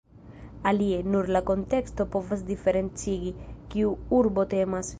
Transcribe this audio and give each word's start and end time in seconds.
Alie, 0.69 1.01
nur 1.15 1.29
la 1.35 1.41
konteksto 1.49 2.07
povas 2.15 2.43
diferencigi, 2.47 3.35
kiu 3.75 3.93
urbo 4.21 4.47
temas. 4.55 4.87